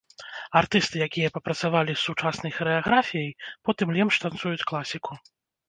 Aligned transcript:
Артысты, 0.61 0.95
якія 1.07 1.31
папрацавалі 1.35 1.91
з 1.97 1.99
сучаснай 2.07 2.51
харэаграфіяй, 2.57 3.29
потым 3.69 3.87
лепш 4.01 4.15
танцуюць 4.27 4.59
класіку. 4.73 5.23